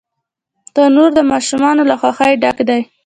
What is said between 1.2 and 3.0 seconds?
ماشومانو له خوښۍ ډک دی